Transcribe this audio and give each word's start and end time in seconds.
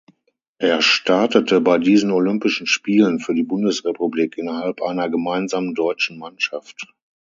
Er 0.57 0.81
startete 0.81 1.61
bei 1.61 1.77
diesen 1.77 2.09
Olympischen 2.09 2.65
Spielen 2.65 3.19
für 3.19 3.35
die 3.35 3.43
Bundesrepublik 3.43 4.35
innerhalb 4.35 4.81
einer 4.81 5.07
gemeinsamen 5.09 5.75
deutschen 5.75 6.17
Mannschaft. 6.17 6.87